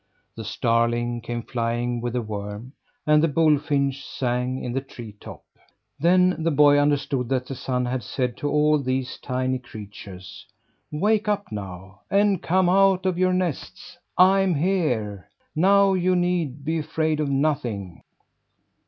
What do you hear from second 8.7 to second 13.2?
these tiny creatures: "Wake up now, and come out of